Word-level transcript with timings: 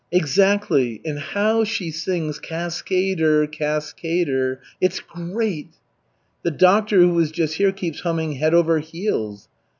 "Exactly. 0.11 0.99
And 1.05 1.19
how 1.19 1.63
she 1.63 1.91
sings 1.91 2.39
'Cas 2.39 2.81
ca 2.81 2.95
ader, 3.11 3.45
ca 3.45 3.63
as 3.77 3.93
cader.' 3.93 4.59
It's 4.81 4.99
great." 4.99 5.75
"The 6.41 6.49
doctor 6.49 7.01
who 7.01 7.13
was 7.13 7.29
just 7.31 7.53
here 7.57 7.71
keeps 7.71 7.99
humming 7.99 8.39
'_Head 8.39 8.53
over 8.53 8.79
heels. 8.79 9.47